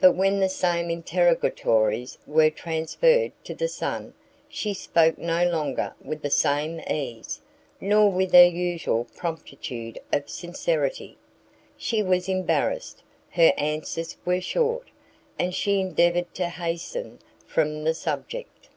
But 0.00 0.16
when 0.16 0.40
the 0.40 0.48
same 0.48 0.90
interrogatories 0.90 2.18
were 2.26 2.50
transferred 2.50 3.30
to 3.44 3.54
the 3.54 3.68
son, 3.68 4.12
she 4.48 4.74
spoke 4.74 5.18
no 5.18 5.44
longer 5.48 5.94
with 6.04 6.22
the 6.22 6.30
same 6.30 6.80
ease, 6.90 7.40
nor 7.80 8.10
with 8.10 8.32
her 8.32 8.44
usual 8.44 9.04
promptitude 9.16 10.00
of 10.12 10.28
sincerity; 10.28 11.16
she 11.76 12.02
was 12.02 12.28
embarrassed, 12.28 13.04
her 13.30 13.52
answers 13.56 14.16
were 14.24 14.40
short, 14.40 14.88
and 15.38 15.54
she 15.54 15.78
endeavoured 15.78 16.34
to 16.34 16.48
hasten 16.48 17.20
from 17.46 17.84
the 17.84 17.94
subject. 17.94 18.68